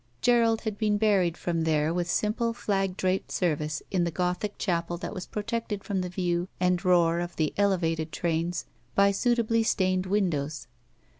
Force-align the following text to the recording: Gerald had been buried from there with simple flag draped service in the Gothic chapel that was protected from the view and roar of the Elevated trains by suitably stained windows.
Gerald 0.23 0.61
had 0.61 0.79
been 0.79 0.97
buried 0.97 1.37
from 1.37 1.61
there 1.63 1.93
with 1.93 2.09
simple 2.09 2.53
flag 2.53 2.97
draped 2.97 3.31
service 3.31 3.83
in 3.91 4.03
the 4.03 4.09
Gothic 4.09 4.57
chapel 4.57 4.97
that 4.97 5.13
was 5.13 5.27
protected 5.27 5.83
from 5.83 6.01
the 6.01 6.09
view 6.09 6.47
and 6.59 6.83
roar 6.83 7.19
of 7.19 7.35
the 7.35 7.53
Elevated 7.55 8.11
trains 8.11 8.65
by 8.95 9.11
suitably 9.11 9.61
stained 9.61 10.07
windows. 10.07 10.65